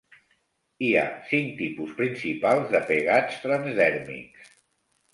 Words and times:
Hi 0.85 0.89
ha 0.95 1.03
cinc 1.33 1.53
tipus 1.61 1.93
principals 2.01 2.75
de 2.75 2.83
pegats 2.91 3.39
transdèrmics. 3.47 4.53